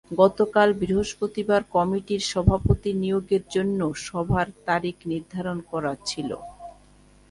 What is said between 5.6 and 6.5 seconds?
করা ছিল।